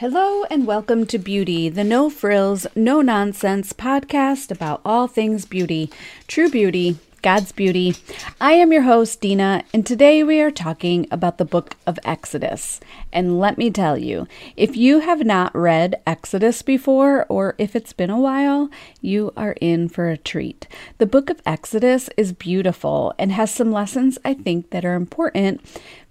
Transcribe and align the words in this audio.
Hello 0.00 0.44
and 0.50 0.66
welcome 0.66 1.06
to 1.06 1.18
Beauty, 1.18 1.70
the 1.70 1.82
no 1.82 2.10
frills, 2.10 2.66
no 2.76 3.00
nonsense 3.00 3.72
podcast 3.72 4.50
about 4.50 4.82
all 4.84 5.06
things 5.06 5.46
beauty, 5.46 5.90
true 6.28 6.50
beauty, 6.50 6.98
God's 7.22 7.50
beauty. 7.50 7.94
I 8.38 8.52
am 8.52 8.74
your 8.74 8.82
host, 8.82 9.22
Deanna, 9.22 9.64
and 9.72 9.86
today 9.86 10.22
we 10.22 10.38
are 10.42 10.50
talking 10.50 11.08
about 11.10 11.38
the 11.38 11.46
book 11.46 11.76
of 11.86 11.98
Exodus. 12.04 12.78
And 13.10 13.40
let 13.40 13.56
me 13.56 13.70
tell 13.70 13.96
you, 13.96 14.28
if 14.54 14.76
you 14.76 15.00
have 15.00 15.24
not 15.24 15.56
read 15.56 16.02
Exodus 16.06 16.60
before, 16.60 17.24
or 17.30 17.54
if 17.56 17.74
it's 17.74 17.94
been 17.94 18.10
a 18.10 18.20
while, 18.20 18.68
you 19.00 19.32
are 19.34 19.56
in 19.62 19.88
for 19.88 20.10
a 20.10 20.18
treat. 20.18 20.68
The 20.98 21.06
book 21.06 21.30
of 21.30 21.40
Exodus 21.46 22.10
is 22.18 22.34
beautiful 22.34 23.14
and 23.18 23.32
has 23.32 23.50
some 23.50 23.72
lessons 23.72 24.18
I 24.26 24.34
think 24.34 24.68
that 24.72 24.84
are 24.84 24.94
important 24.94 25.62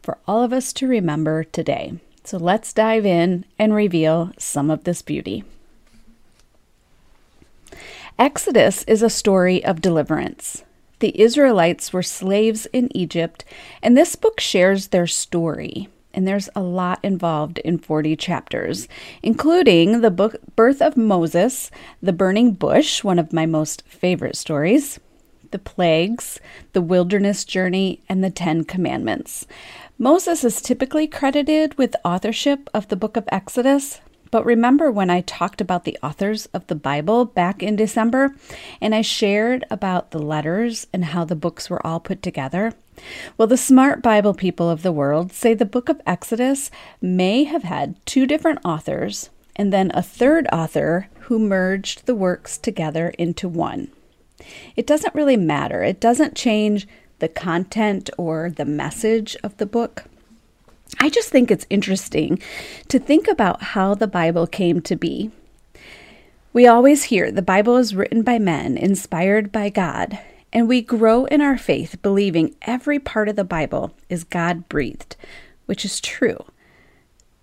for 0.01 0.17
all 0.27 0.41
of 0.41 0.53
us 0.53 0.73
to 0.73 0.87
remember 0.87 1.43
today. 1.43 1.99
So 2.25 2.39
let's 2.39 2.73
dive 2.73 3.05
in 3.05 3.45
and 3.59 3.75
reveal 3.75 4.31
some 4.39 4.71
of 4.71 4.83
this 4.83 5.03
beauty. 5.03 5.43
Exodus 8.17 8.83
is 8.85 9.03
a 9.03 9.11
story 9.11 9.63
of 9.63 9.79
deliverance. 9.79 10.63
The 10.99 11.21
Israelites 11.21 11.93
were 11.93 12.01
slaves 12.01 12.65
in 12.73 12.89
Egypt, 12.97 13.45
and 13.83 13.95
this 13.95 14.15
book 14.15 14.39
shares 14.39 14.87
their 14.87 15.05
story. 15.05 15.87
And 16.15 16.27
there's 16.27 16.49
a 16.55 16.61
lot 16.61 16.99
involved 17.03 17.59
in 17.59 17.77
40 17.77 18.15
chapters, 18.15 18.87
including 19.21 20.01
the 20.01 20.09
book 20.09 20.37
birth 20.55 20.81
of 20.81 20.97
Moses, 20.97 21.69
the 22.01 22.13
burning 22.13 22.53
bush, 22.53 23.03
one 23.03 23.19
of 23.19 23.33
my 23.33 23.45
most 23.45 23.83
favorite 23.87 24.35
stories, 24.35 24.99
the 25.55 25.59
plagues, 25.59 26.41
the 26.73 26.81
wilderness 26.81 27.45
journey, 27.45 28.01
and 28.09 28.21
the 28.21 28.29
Ten 28.29 28.65
Commandments. 28.65 29.47
Moses 29.97 30.43
is 30.43 30.61
typically 30.61 31.07
credited 31.07 31.77
with 31.77 31.95
authorship 32.03 32.69
of 32.73 32.89
the 32.89 32.97
book 32.97 33.15
of 33.15 33.23
Exodus, 33.31 34.01
but 34.31 34.45
remember 34.45 34.91
when 34.91 35.09
I 35.09 35.21
talked 35.21 35.61
about 35.61 35.85
the 35.85 35.97
authors 36.03 36.47
of 36.47 36.67
the 36.67 36.75
Bible 36.75 37.23
back 37.23 37.63
in 37.63 37.77
December 37.77 38.35
and 38.81 38.93
I 38.93 38.99
shared 38.99 39.63
about 39.71 40.11
the 40.11 40.19
letters 40.19 40.87
and 40.91 41.05
how 41.05 41.23
the 41.23 41.37
books 41.37 41.69
were 41.69 41.85
all 41.87 42.01
put 42.01 42.21
together? 42.21 42.73
Well, 43.37 43.47
the 43.47 43.55
smart 43.55 44.01
Bible 44.01 44.33
people 44.33 44.69
of 44.69 44.81
the 44.81 44.91
world 44.91 45.31
say 45.31 45.53
the 45.53 45.63
book 45.63 45.87
of 45.87 46.01
Exodus 46.05 46.69
may 47.01 47.45
have 47.45 47.63
had 47.63 47.95
two 48.05 48.27
different 48.27 48.59
authors 48.65 49.29
and 49.55 49.71
then 49.71 49.89
a 49.93 50.01
third 50.01 50.47
author 50.51 51.07
who 51.21 51.39
merged 51.39 52.07
the 52.07 52.15
works 52.15 52.57
together 52.57 53.13
into 53.17 53.47
one. 53.47 53.87
It 54.75 54.87
doesn't 54.87 55.15
really 55.15 55.37
matter, 55.37 55.83
it 55.83 55.99
doesn't 55.99 56.35
change 56.35 56.87
the 57.19 57.27
content 57.27 58.09
or 58.17 58.49
the 58.49 58.65
message 58.65 59.35
of 59.43 59.55
the 59.57 59.65
book. 59.65 60.05
I 60.99 61.09
just 61.09 61.29
think 61.29 61.49
it's 61.49 61.65
interesting 61.69 62.39
to 62.89 62.99
think 62.99 63.27
about 63.27 63.61
how 63.61 63.95
the 63.95 64.07
Bible 64.07 64.47
came 64.47 64.81
to 64.81 64.95
be. 64.95 65.31
We 66.53 66.67
always 66.67 67.05
hear 67.05 67.31
the 67.31 67.41
Bible 67.41 67.77
is 67.77 67.95
written 67.95 68.21
by 68.21 68.39
men, 68.39 68.77
inspired 68.77 69.51
by 69.51 69.69
God, 69.69 70.19
and 70.53 70.69
we 70.69 70.81
grow 70.81 71.25
in 71.25 71.41
our 71.41 71.57
faith 71.57 72.01
believing 72.01 72.55
every 72.61 72.97
part 72.99 73.27
of 73.27 73.35
the 73.35 73.43
Bible 73.43 73.91
is 74.07 74.23
God 74.23 74.69
breathed, 74.69 75.17
which 75.65 75.83
is 75.83 75.99
true. 75.99 76.45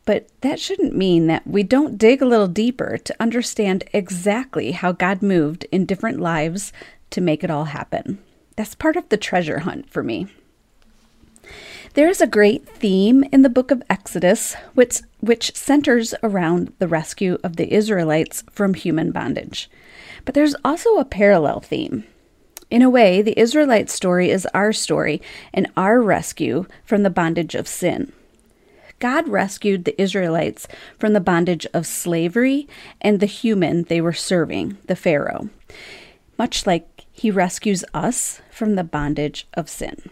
But 0.05 0.28
that 0.41 0.58
shouldn't 0.58 0.97
mean 0.97 1.28
that 1.28 1.47
we 1.47 1.62
don't 1.62 1.98
dig 1.98 2.20
a 2.20 2.27
little 2.27 2.48
deeper 2.48 2.98
to 2.98 3.17
understand 3.20 3.84
exactly 3.92 4.72
how 4.72 4.92
God 4.92 5.22
moved 5.22 5.67
in 5.70 5.86
different 5.86 6.19
lives 6.19 6.72
to 7.11 7.20
make 7.20 7.45
it 7.45 7.50
all 7.50 7.67
happen. 7.67 8.19
That's 8.56 8.75
part 8.75 8.97
of 8.97 9.08
the 9.08 9.17
treasure 9.17 9.61
hunt 9.61 9.89
for 9.89 10.03
me. 10.03 10.27
There 11.95 12.08
is 12.08 12.20
a 12.20 12.27
great 12.27 12.67
theme 12.67 13.23
in 13.33 13.42
the 13.42 13.50
book 13.50 13.70
of 13.70 13.83
Exodus 13.91 14.55
which, 14.75 15.00
which 15.20 15.55
centers 15.55 16.14
around 16.23 16.73
the 16.78 16.89
rescue 16.89 17.39
of 17.45 17.56
the 17.56 17.73
Israelites 17.73 18.42
from 18.50 18.75
human 18.75 19.12
bondage. 19.12 19.70
But 20.25 20.34
there's 20.34 20.56
also 20.64 20.97
a 20.97 21.05
parallel 21.05 21.61
theme. 21.61 22.05
In 22.70 22.80
a 22.80 22.89
way, 22.89 23.20
the 23.20 23.39
Israelite 23.39 23.91
story 23.91 24.30
is 24.30 24.46
our 24.55 24.73
story 24.73 25.20
and 25.52 25.70
our 25.77 26.01
rescue 26.01 26.64
from 26.85 27.02
the 27.02 27.11
bondage 27.11 27.55
of 27.55 27.68
sin. 27.68 28.12
God 29.02 29.27
rescued 29.27 29.85
the 29.85 30.01
Israelites 30.01 30.68
from 30.96 31.13
the 31.13 31.20
bondage 31.20 31.67
of 31.74 31.89
slavery 31.89 32.68
and 33.01 33.18
the 33.18 33.27
human 33.27 33.83
they 33.83 34.01
were 34.01 34.13
serving, 34.13 34.79
the 34.86 34.95
Pharaoh, 34.95 35.48
much 36.39 36.68
like 36.68 37.05
he 37.11 37.29
rescues 37.29 37.85
us 37.92 38.41
from 38.52 38.77
the 38.77 38.85
bondage 38.85 39.48
of 39.55 39.68
sin. 39.68 40.08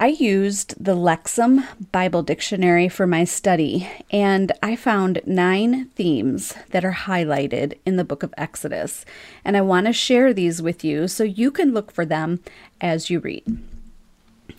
I 0.00 0.06
used 0.06 0.82
the 0.82 0.96
Lexham 0.96 1.62
Bible 1.92 2.22
Dictionary 2.22 2.88
for 2.88 3.06
my 3.06 3.24
study, 3.24 3.86
and 4.10 4.50
I 4.62 4.76
found 4.76 5.20
nine 5.26 5.90
themes 5.90 6.54
that 6.70 6.86
are 6.86 7.04
highlighted 7.04 7.76
in 7.84 7.96
the 7.96 8.04
book 8.04 8.22
of 8.22 8.32
Exodus. 8.38 9.04
And 9.44 9.58
I 9.58 9.60
want 9.60 9.88
to 9.88 9.92
share 9.92 10.32
these 10.32 10.62
with 10.62 10.84
you 10.84 11.06
so 11.06 11.22
you 11.22 11.50
can 11.50 11.74
look 11.74 11.92
for 11.92 12.06
them 12.06 12.40
as 12.80 13.10
you 13.10 13.20
read. 13.20 13.44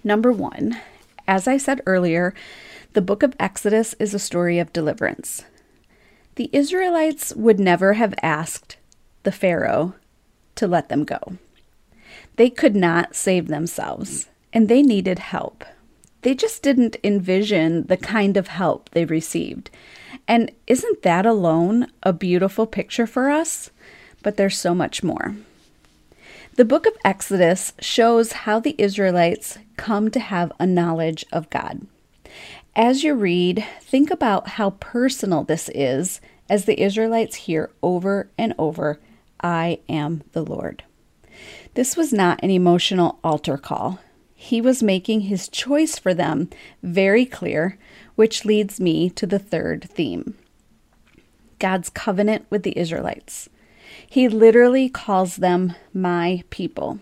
Number 0.04 0.32
one, 0.32 0.80
as 1.32 1.48
I 1.48 1.56
said 1.56 1.80
earlier, 1.86 2.34
the 2.92 3.02
book 3.02 3.24
of 3.24 3.38
Exodus 3.40 3.96
is 4.00 4.14
a 4.14 4.20
story 4.20 4.60
of 4.60 4.74
deliverance. 4.74 5.46
The 6.36 6.50
Israelites 6.52 7.34
would 7.38 7.58
never 7.58 7.94
have 7.94 8.14
asked 8.22 8.76
the 9.24 9.32
Pharaoh 9.32 9.96
to 10.56 10.68
let 10.68 10.90
them 10.90 11.06
go. 11.06 11.38
They 12.36 12.50
could 12.50 12.76
not 12.76 13.16
save 13.16 13.48
themselves, 13.48 14.28
and 14.52 14.68
they 14.68 14.82
needed 14.82 15.20
help. 15.20 15.64
They 16.22 16.36
just 16.36 16.64
didn't 16.64 16.98
envision 17.02 17.88
the 17.88 17.96
kind 17.96 18.36
of 18.36 18.48
help 18.48 18.90
they 18.90 19.06
received. 19.06 19.70
And 20.28 20.52
isn't 20.68 21.02
that 21.04 21.26
alone 21.26 21.88
a 22.04 22.12
beautiful 22.12 22.68
picture 22.68 23.08
for 23.08 23.30
us? 23.30 23.70
But 24.22 24.36
there's 24.36 24.58
so 24.58 24.76
much 24.76 25.02
more. 25.02 25.38
The 26.58 26.66
book 26.66 26.86
of 26.86 26.98
Exodus 27.06 27.72
shows 27.80 28.34
how 28.34 28.60
the 28.60 28.76
Israelites 28.78 29.58
come 29.82 30.12
to 30.12 30.20
have 30.20 30.52
a 30.60 30.68
knowledge 30.68 31.26
of 31.32 31.50
God. 31.50 31.88
As 32.76 33.04
you 33.04 33.16
read, 33.16 33.66
think 33.82 34.12
about 34.12 34.50
how 34.50 34.70
personal 34.80 35.44
this 35.44 35.70
is 35.74 36.22
as 36.48 36.66
the 36.66 36.80
Israelites 36.80 37.36
hear 37.36 37.72
over 37.82 38.30
and 38.38 38.54
over 38.60 39.00
I 39.42 39.80
am 39.90 40.22
the 40.34 40.44
Lord. 40.44 40.84
This 41.74 41.98
was 41.98 42.14
not 42.14 42.40
an 42.44 42.52
emotional 42.52 43.18
altar 43.24 43.58
call. 43.58 44.00
He 44.36 44.62
was 44.62 44.84
making 44.84 45.22
his 45.22 45.50
choice 45.50 45.98
for 45.98 46.14
them 46.14 46.52
very 46.84 47.26
clear, 47.26 47.80
which 48.14 48.46
leads 48.46 48.80
me 48.80 49.10
to 49.10 49.26
the 49.26 49.40
third 49.40 49.90
theme 49.90 50.38
God's 51.58 51.90
covenant 51.90 52.46
with 52.52 52.62
the 52.62 52.78
Israelites. 52.78 53.50
He 54.08 54.30
literally 54.30 54.90
calls 54.90 55.38
them 55.38 55.74
my 55.92 56.44
people. 56.52 57.00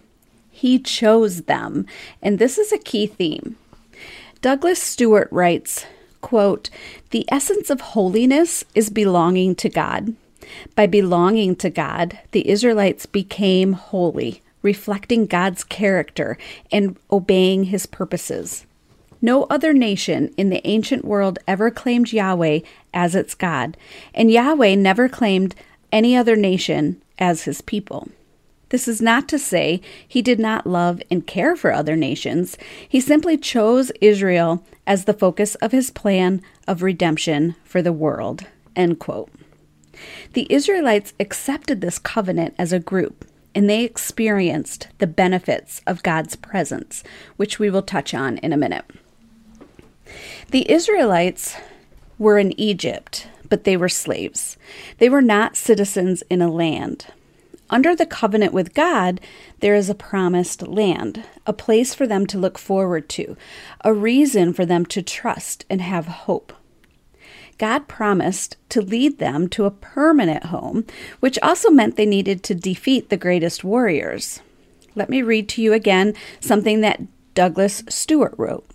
He 0.60 0.78
chose 0.78 1.44
them, 1.44 1.86
and 2.22 2.38
this 2.38 2.58
is 2.58 2.74
a 2.74 2.78
key 2.78 3.08
theme. 3.08 3.56
Douglas 4.42 4.84
Stuart 4.84 5.30
writes, 5.32 5.86
quote, 6.20 6.70
"The 7.12 7.26
essence 7.32 7.70
of 7.70 7.80
holiness 7.80 8.66
is 8.76 8.90
belonging 8.90 9.56
to 9.56 9.70
God. 9.70 10.16
By 10.76 10.86
belonging 10.86 11.56
to 11.58 11.70
God, 11.70 12.20
the 12.32 12.50
Israelites 12.50 13.06
became 13.06 13.72
holy, 13.72 14.42
reflecting 14.62 15.28
God's 15.28 15.64
character 15.64 16.38
and 16.74 16.98
obeying 17.10 17.66
his 17.66 17.86
purposes. 17.86 18.66
No 19.22 19.44
other 19.44 19.72
nation 19.72 20.34
in 20.36 20.50
the 20.50 20.66
ancient 20.68 21.06
world 21.06 21.40
ever 21.48 21.72
claimed 21.72 22.12
Yahweh 22.12 22.60
as 22.94 23.16
its 23.16 23.34
God, 23.34 23.78
and 24.14 24.30
Yahweh 24.30 24.76
never 24.76 25.08
claimed 25.08 25.56
any 25.90 26.18
other 26.18 26.36
nation 26.36 27.02
as 27.18 27.44
his 27.44 27.62
people. 27.62 28.10
This 28.70 28.88
is 28.88 29.02
not 29.02 29.28
to 29.30 29.40
say 29.40 29.82
he 30.08 30.22
did 30.22 30.40
not 30.40 30.68
love 30.68 31.02
and 31.10 31.26
care 31.26 31.56
for 31.56 31.74
other 31.74 31.96
nations. 31.96 32.58
He 32.88 33.02
simply 33.02 33.38
chose 33.38 33.92
Israel 34.02 34.64
as 34.86 35.06
the 35.06 35.14
focus 35.14 35.56
of 35.56 35.72
his 35.72 35.90
plan 35.90 36.42
of 36.68 36.84
redemption 36.84 37.56
for 37.64 37.82
the 37.82 37.94
world. 37.94 38.46
End 38.76 39.00
quote. 39.00 39.30
The 40.34 40.48
Israelites 40.50 41.14
accepted 41.20 41.82
this 41.82 42.00
covenant 42.00 42.56
as 42.58 42.72
a 42.72 42.80
group, 42.80 43.26
and 43.54 43.70
they 43.70 43.84
experienced 43.84 44.88
the 45.00 45.08
benefits 45.08 45.82
of 45.86 46.04
God's 46.04 46.36
presence, 46.36 47.04
which 47.36 47.60
we 47.60 47.70
will 47.70 47.82
touch 47.82 48.14
on 48.14 48.38
in 48.38 48.54
a 48.54 48.58
minute. 48.58 48.86
The 50.52 50.70
Israelites 50.72 51.56
were 52.18 52.38
in 52.38 52.60
Egypt, 52.60 53.28
but 53.50 53.64
they 53.64 53.76
were 53.76 53.90
slaves. 53.90 54.58
They 55.00 55.10
were 55.10 55.22
not 55.22 55.56
citizens 55.56 56.24
in 56.30 56.42
a 56.42 56.52
land. 56.52 57.08
Under 57.70 57.96
the 57.96 58.06
covenant 58.06 58.54
with 58.54 58.74
God, 58.74 59.22
there 59.60 59.76
is 59.76 59.90
a 59.90 59.96
promised 59.96 60.68
land, 60.68 61.24
a 61.46 61.54
place 61.54 61.94
for 61.94 62.08
them 62.08 62.26
to 62.28 62.40
look 62.40 62.58
forward 62.58 63.08
to, 63.10 63.38
a 63.84 63.94
reason 63.94 64.54
for 64.54 64.66
them 64.66 64.86
to 64.88 65.04
trust 65.04 65.66
and 65.70 65.82
have 65.82 66.08
hope. 66.08 66.54
God 67.60 67.88
promised 67.88 68.56
to 68.70 68.82
lead 68.82 69.20
them 69.20 69.48
to 69.50 69.66
a 69.66 69.72
permanent 69.72 70.46
home, 70.46 70.86
which 71.20 71.38
also 71.44 71.70
meant 71.70 71.96
they 71.96 72.06
needed 72.06 72.42
to 72.44 72.56
defeat 72.56 73.10
the 73.10 73.18
greatest 73.18 73.64
warriors. 73.64 74.42
Let 74.96 75.10
me 75.10 75.22
read 75.22 75.48
to 75.50 75.62
you 75.62 75.74
again 75.74 76.16
something 76.40 76.82
that 76.82 77.02
Douglas 77.36 77.84
Stuart 77.90 78.34
wrote. 78.38 78.66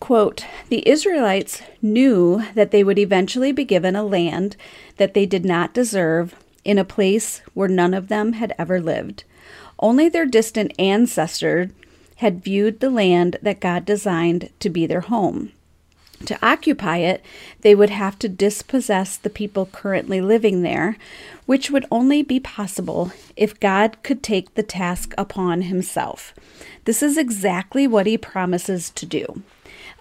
Quote 0.00 0.44
The 0.68 0.86
Israelites 0.88 1.62
knew 1.80 2.42
that 2.54 2.70
they 2.70 2.84
would 2.84 2.98
eventually 2.98 3.52
be 3.52 3.64
given 3.64 3.96
a 3.96 4.04
land 4.04 4.56
that 4.98 5.14
they 5.14 5.26
did 5.26 5.44
not 5.44 5.74
deserve 5.74 6.36
in 6.64 6.78
a 6.78 6.84
place 6.84 7.42
where 7.54 7.68
none 7.68 7.94
of 7.94 8.08
them 8.08 8.34
had 8.34 8.54
ever 8.58 8.80
lived. 8.80 9.24
Only 9.78 10.08
their 10.08 10.26
distant 10.26 10.72
ancestors 10.78 11.70
had 12.16 12.44
viewed 12.44 12.80
the 12.80 12.90
land 12.90 13.36
that 13.42 13.60
God 13.60 13.84
designed 13.84 14.50
to 14.60 14.70
be 14.70 14.86
their 14.86 15.00
home. 15.00 15.52
To 16.26 16.38
occupy 16.40 16.98
it, 16.98 17.20
they 17.62 17.74
would 17.74 17.90
have 17.90 18.16
to 18.20 18.28
dispossess 18.28 19.16
the 19.16 19.30
people 19.30 19.66
currently 19.66 20.20
living 20.20 20.62
there, 20.62 20.96
which 21.46 21.68
would 21.68 21.84
only 21.90 22.22
be 22.22 22.38
possible 22.38 23.10
if 23.36 23.58
God 23.58 23.96
could 24.04 24.22
take 24.22 24.54
the 24.54 24.62
task 24.62 25.14
upon 25.18 25.62
himself. 25.62 26.32
This 26.84 27.02
is 27.02 27.18
exactly 27.18 27.88
what 27.88 28.06
he 28.06 28.16
promises 28.16 28.90
to 28.90 29.04
do. 29.04 29.42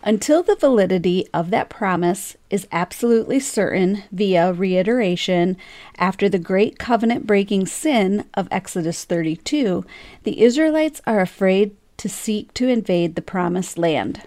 Until 0.03 0.42
the 0.42 0.56
validity 0.56 1.27
of 1.31 1.51
that 1.51 1.69
promise 1.69 2.36
is 2.50 2.68
absolutely 2.71 3.39
certain 3.39 4.03
via 4.12 4.51
reiteration 4.51 5.57
after 5.98 6.27
the 6.27 6.39
great 6.39 6.80
covenant 6.80 7.27
breaking 7.27 7.68
sin 7.68 8.25
of 8.33 8.48
Exodus 8.50 9.06
32, 9.06 9.86
the 10.24 10.42
Israelites 10.42 11.01
are 11.06 11.21
afraid 11.21 11.75
to 11.98 12.09
seek 12.09 12.51
to 12.56 12.68
invade 12.68 13.13
the 13.13 13.21
promised 13.21 13.77
land. 13.77 14.24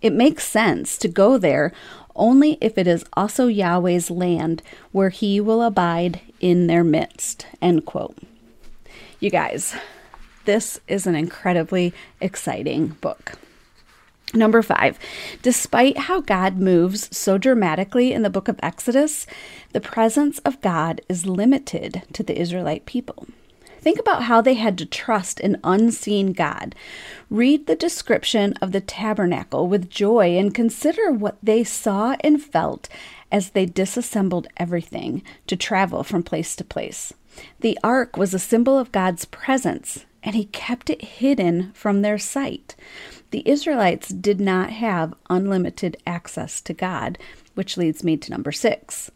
It 0.00 0.12
makes 0.12 0.46
sense 0.46 0.96
to 0.98 1.08
go 1.08 1.38
there 1.38 1.72
only 2.14 2.56
if 2.60 2.78
it 2.78 2.86
is 2.86 3.04
also 3.14 3.48
Yahweh's 3.48 4.10
land 4.10 4.62
where 4.92 5.10
he 5.10 5.40
will 5.40 5.62
abide 5.62 6.20
in 6.38 6.68
their 6.68 6.84
midst. 6.84 7.46
End 7.60 7.84
quote. 7.84 8.16
You 9.18 9.30
guys, 9.30 9.74
this 10.44 10.80
is 10.86 11.08
an 11.08 11.16
incredibly 11.16 11.92
exciting 12.20 12.88
book. 13.00 13.32
Number 14.34 14.60
five, 14.60 14.98
despite 15.42 15.96
how 15.96 16.20
God 16.20 16.58
moves 16.58 17.16
so 17.16 17.38
dramatically 17.38 18.12
in 18.12 18.22
the 18.22 18.30
book 18.30 18.48
of 18.48 18.58
Exodus, 18.62 19.26
the 19.72 19.80
presence 19.80 20.40
of 20.40 20.60
God 20.60 21.00
is 21.08 21.26
limited 21.26 22.02
to 22.12 22.22
the 22.22 22.38
Israelite 22.38 22.86
people. 22.86 23.26
Think 23.80 24.00
about 24.00 24.24
how 24.24 24.40
they 24.40 24.54
had 24.54 24.76
to 24.78 24.84
trust 24.84 25.38
an 25.38 25.60
unseen 25.62 26.32
God. 26.32 26.74
Read 27.30 27.68
the 27.68 27.76
description 27.76 28.54
of 28.54 28.72
the 28.72 28.80
tabernacle 28.80 29.68
with 29.68 29.88
joy 29.88 30.36
and 30.36 30.52
consider 30.52 31.12
what 31.12 31.38
they 31.40 31.62
saw 31.62 32.16
and 32.20 32.42
felt 32.42 32.88
as 33.30 33.50
they 33.50 33.64
disassembled 33.64 34.48
everything 34.56 35.22
to 35.46 35.56
travel 35.56 36.02
from 36.02 36.24
place 36.24 36.56
to 36.56 36.64
place. 36.64 37.12
The 37.60 37.78
ark 37.84 38.16
was 38.16 38.34
a 38.34 38.40
symbol 38.40 38.76
of 38.76 38.90
God's 38.90 39.24
presence, 39.24 40.04
and 40.26 40.34
he 40.34 40.46
kept 40.46 40.90
it 40.90 41.02
hidden 41.02 41.72
from 41.72 42.02
their 42.02 42.18
sight. 42.18 42.74
The 43.30 43.48
Israelites 43.48 44.08
did 44.08 44.40
not 44.40 44.70
have 44.70 45.14
unlimited 45.30 45.96
access 46.04 46.60
to 46.62 46.74
God, 46.74 47.16
which 47.54 47.76
leads 47.76 48.02
me 48.02 48.16
to 48.16 48.30
number 48.30 48.50
six. 48.50 49.10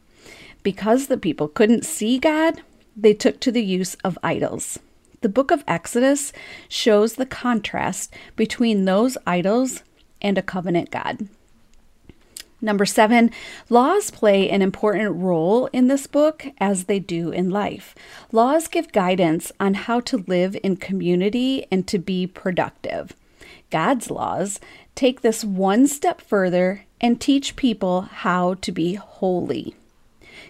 Because 0.62 1.08
the 1.08 1.18
people 1.18 1.48
couldn't 1.48 1.84
see 1.84 2.18
God, 2.18 2.62
they 2.96 3.12
took 3.12 3.40
to 3.40 3.50
the 3.50 3.64
use 3.64 3.96
of 4.04 4.18
idols. 4.22 4.78
The 5.20 5.28
book 5.28 5.50
of 5.50 5.64
Exodus 5.66 6.32
shows 6.68 7.14
the 7.14 7.26
contrast 7.26 8.14
between 8.36 8.84
those 8.84 9.18
idols 9.26 9.82
and 10.22 10.38
a 10.38 10.42
covenant 10.42 10.90
God. 10.90 11.28
Number 12.62 12.84
seven, 12.84 13.30
laws 13.68 14.10
play 14.10 14.50
an 14.50 14.60
important 14.60 15.16
role 15.16 15.66
in 15.72 15.86
this 15.86 16.06
book 16.06 16.46
as 16.58 16.84
they 16.84 16.98
do 16.98 17.30
in 17.30 17.48
life. 17.50 17.94
Laws 18.32 18.68
give 18.68 18.92
guidance 18.92 19.50
on 19.58 19.74
how 19.74 20.00
to 20.00 20.24
live 20.26 20.56
in 20.62 20.76
community 20.76 21.66
and 21.70 21.86
to 21.88 21.98
be 21.98 22.26
productive. 22.26 23.14
God's 23.70 24.10
laws 24.10 24.60
take 24.94 25.22
this 25.22 25.44
one 25.44 25.86
step 25.86 26.20
further 26.20 26.84
and 27.00 27.20
teach 27.20 27.56
people 27.56 28.02
how 28.02 28.54
to 28.54 28.72
be 28.72 28.94
holy. 28.94 29.74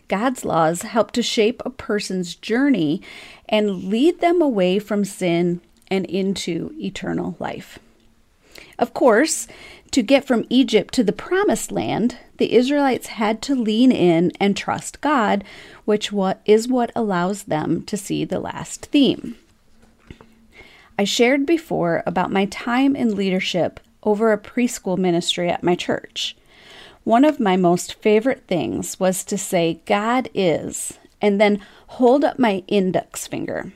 God's 0.09 0.45
laws 0.45 0.83
help 0.83 1.13
to 1.13 1.23
shape 1.23 1.63
a 1.65 1.71
person's 1.71 2.35
journey 2.35 3.03
and 3.49 3.85
lead 3.85 4.21
them 4.21 4.43
away 4.43 4.81
from 4.81 5.05
sin 5.05 5.61
and 5.89 6.07
into 6.07 6.75
eternal 6.79 7.37
life. 7.39 7.79
Of 8.81 8.95
course, 8.95 9.47
to 9.91 10.03
get 10.03 10.25
from 10.25 10.47
Egypt 10.49 10.95
to 10.95 11.05
the 11.05 11.13
promised 11.13 11.71
land, 11.71 12.17
the 12.39 12.55
Israelites 12.55 13.09
had 13.09 13.43
to 13.43 13.55
lean 13.55 13.93
in 13.93 14.33
and 14.41 14.57
trust 14.57 15.03
God, 15.03 15.45
which 15.85 16.11
what 16.11 16.41
is 16.47 16.67
what 16.67 16.91
allows 16.97 17.45
them 17.45 17.83
to 17.83 17.97
see 17.99 18.25
the 18.25 18.41
last 18.41 18.87
theme. 18.87 19.37
I 20.99 21.05
shared 21.05 21.45
before 21.45 22.03
about 22.07 22.33
my 22.33 22.47
time 22.47 22.97
in 22.97 23.15
leadership 23.15 23.81
over 24.03 24.33
a 24.33 24.39
preschool 24.39 24.97
ministry 24.97 25.51
at 25.51 25.63
my 25.63 25.75
church. 25.75 26.35
One 27.05 27.27
of 27.27 27.39
my 27.39 27.59
most 27.59 27.95
favorite 27.95 28.45
things 28.47 28.99
was 28.99 29.25
to 29.25 29.37
say, 29.37 29.81
God 29.85 30.31
is, 30.33 30.99
and 31.21 31.39
then 31.39 31.61
hold 31.87 32.25
up 32.25 32.39
my 32.39 32.65
index 32.67 33.27
finger. 33.27 33.73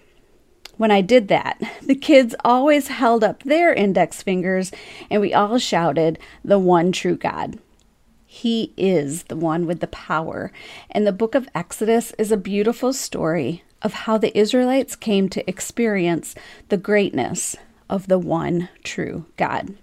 When 0.76 0.90
I 0.90 1.00
did 1.00 1.28
that, 1.28 1.60
the 1.82 1.94
kids 1.94 2.34
always 2.44 2.88
held 2.88 3.22
up 3.22 3.42
their 3.42 3.72
index 3.72 4.22
fingers 4.22 4.72
and 5.10 5.20
we 5.20 5.32
all 5.32 5.58
shouted, 5.58 6.18
The 6.44 6.58
one 6.58 6.92
true 6.92 7.16
God. 7.16 7.58
He 8.26 8.72
is 8.76 9.24
the 9.24 9.36
one 9.36 9.64
with 9.64 9.78
the 9.78 9.86
power. 9.86 10.50
And 10.90 11.06
the 11.06 11.12
book 11.12 11.36
of 11.36 11.48
Exodus 11.54 12.12
is 12.18 12.32
a 12.32 12.36
beautiful 12.36 12.92
story 12.92 13.62
of 13.80 13.92
how 13.92 14.18
the 14.18 14.36
Israelites 14.36 14.96
came 14.96 15.28
to 15.28 15.48
experience 15.48 16.34
the 16.68 16.76
greatness 16.76 17.54
of 17.88 18.08
the 18.08 18.18
one 18.18 18.70
true 18.82 19.26
God. 19.36 19.74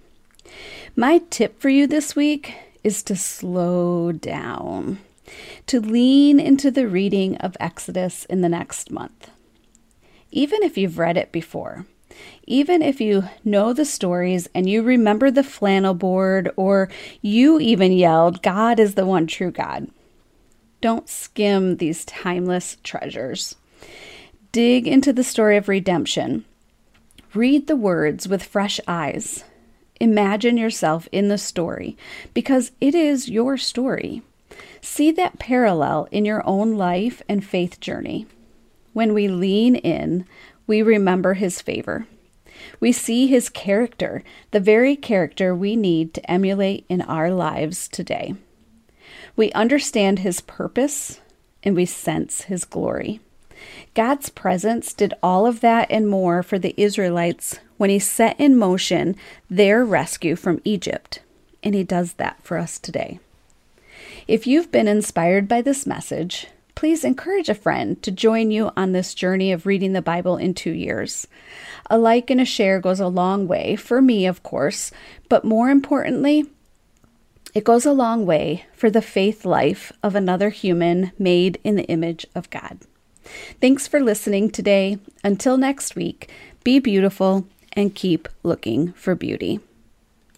My 0.97 1.19
tip 1.29 1.61
for 1.61 1.69
you 1.69 1.87
this 1.87 2.13
week 2.13 2.55
is 2.83 3.03
to 3.03 3.15
slow 3.15 4.11
down, 4.11 4.99
to 5.67 5.79
lean 5.79 6.39
into 6.39 6.71
the 6.71 6.87
reading 6.87 7.37
of 7.37 7.55
Exodus 7.59 8.25
in 8.25 8.41
the 8.41 8.49
next 8.49 8.91
month. 8.91 9.29
Even 10.31 10.63
if 10.63 10.77
you've 10.77 10.97
read 10.97 11.17
it 11.17 11.31
before, 11.31 11.85
even 12.45 12.81
if 12.81 12.99
you 12.99 13.23
know 13.43 13.73
the 13.73 13.85
stories 13.85 14.49
and 14.53 14.69
you 14.69 14.81
remember 14.81 15.29
the 15.29 15.43
flannel 15.43 15.93
board 15.93 16.51
or 16.55 16.89
you 17.21 17.59
even 17.59 17.91
yelled, 17.91 18.41
God 18.41 18.79
is 18.79 18.95
the 18.95 19.05
one 19.05 19.27
true 19.27 19.51
God, 19.51 19.87
don't 20.81 21.07
skim 21.07 21.77
these 21.77 22.05
timeless 22.05 22.77
treasures. 22.83 23.55
Dig 24.51 24.87
into 24.87 25.13
the 25.13 25.23
story 25.23 25.57
of 25.57 25.69
redemption. 25.69 26.45
Read 27.33 27.67
the 27.67 27.75
words 27.75 28.27
with 28.27 28.43
fresh 28.43 28.79
eyes 28.87 29.43
Imagine 30.01 30.57
yourself 30.57 31.07
in 31.11 31.27
the 31.27 31.37
story 31.37 31.95
because 32.33 32.71
it 32.81 32.95
is 32.95 33.29
your 33.29 33.55
story. 33.55 34.23
See 34.81 35.11
that 35.11 35.37
parallel 35.37 36.07
in 36.09 36.25
your 36.25 36.41
own 36.43 36.75
life 36.75 37.21
and 37.29 37.45
faith 37.45 37.79
journey. 37.79 38.25
When 38.93 39.13
we 39.13 39.27
lean 39.27 39.75
in, 39.75 40.25
we 40.67 40.81
remember 40.81 41.35
His 41.35 41.61
favor. 41.61 42.07
We 42.79 42.91
see 42.91 43.27
His 43.27 43.49
character, 43.49 44.23
the 44.51 44.59
very 44.59 44.95
character 44.95 45.55
we 45.55 45.75
need 45.75 46.13
to 46.13 46.31
emulate 46.31 46.85
in 46.89 47.01
our 47.01 47.31
lives 47.31 47.87
today. 47.87 48.35
We 49.35 49.51
understand 49.53 50.19
His 50.19 50.41
purpose 50.41 51.21
and 51.63 51.75
we 51.75 51.85
sense 51.85 52.43
His 52.43 52.65
glory. 52.65 53.19
God's 53.93 54.29
presence 54.29 54.93
did 54.93 55.13
all 55.21 55.45
of 55.45 55.59
that 55.61 55.89
and 55.91 56.07
more 56.07 56.41
for 56.41 56.57
the 56.57 56.73
Israelites 56.77 57.59
when 57.77 57.89
He 57.89 57.99
set 57.99 58.39
in 58.39 58.57
motion 58.57 59.15
their 59.49 59.85
rescue 59.85 60.35
from 60.35 60.61
Egypt, 60.63 61.19
and 61.63 61.75
He 61.75 61.83
does 61.83 62.13
that 62.13 62.41
for 62.43 62.57
us 62.57 62.79
today. 62.79 63.19
If 64.27 64.47
you've 64.47 64.71
been 64.71 64.87
inspired 64.87 65.47
by 65.47 65.61
this 65.61 65.85
message, 65.85 66.47
please 66.75 67.03
encourage 67.03 67.49
a 67.49 67.55
friend 67.55 68.01
to 68.03 68.11
join 68.11 68.51
you 68.51 68.71
on 68.75 68.91
this 68.91 69.13
journey 69.13 69.51
of 69.51 69.65
reading 69.65 69.93
the 69.93 70.01
Bible 70.01 70.37
in 70.37 70.53
two 70.53 70.71
years. 70.71 71.27
A 71.89 71.97
like 71.97 72.29
and 72.29 72.39
a 72.39 72.45
share 72.45 72.79
goes 72.79 72.99
a 72.99 73.07
long 73.07 73.47
way, 73.47 73.75
for 73.75 74.01
me, 74.01 74.25
of 74.25 74.43
course, 74.43 74.91
but 75.29 75.43
more 75.45 75.69
importantly, 75.69 76.45
it 77.53 77.63
goes 77.63 77.85
a 77.85 77.91
long 77.91 78.25
way 78.25 78.65
for 78.73 78.89
the 78.89 79.01
faith 79.01 79.43
life 79.45 79.91
of 80.01 80.15
another 80.15 80.49
human 80.49 81.11
made 81.19 81.59
in 81.63 81.75
the 81.75 81.85
image 81.85 82.25
of 82.33 82.49
God. 82.49 82.79
Thanks 83.59 83.87
for 83.87 83.99
listening 83.99 84.49
today. 84.49 84.97
Until 85.23 85.57
next 85.57 85.95
week, 85.95 86.31
be 86.63 86.79
beautiful 86.79 87.45
and 87.73 87.93
keep 87.93 88.27
looking 88.43 88.93
for 88.93 89.15
beauty. 89.15 89.59